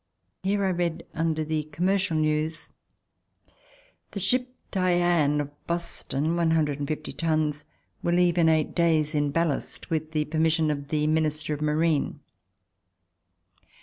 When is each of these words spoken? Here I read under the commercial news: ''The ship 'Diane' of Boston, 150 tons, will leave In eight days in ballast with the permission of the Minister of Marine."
Here 0.41 0.65
I 0.65 0.71
read 0.71 1.05
under 1.13 1.43
the 1.43 1.61
commercial 1.65 2.17
news: 2.17 2.71
''The 4.13 4.19
ship 4.19 4.55
'Diane' 4.71 5.41
of 5.41 5.67
Boston, 5.67 6.35
150 6.35 7.13
tons, 7.13 7.65
will 8.01 8.15
leave 8.15 8.39
In 8.39 8.49
eight 8.49 8.73
days 8.73 9.13
in 9.13 9.29
ballast 9.29 9.91
with 9.91 10.09
the 10.13 10.25
permission 10.25 10.71
of 10.71 10.87
the 10.87 11.05
Minister 11.05 11.53
of 11.53 11.61
Marine." 11.61 12.19